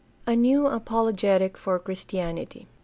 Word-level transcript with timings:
A 0.25 0.35
new 0.35 0.65
apologetic 0.65 1.59
for 1.59 1.77
Christianity. 1.77 2.65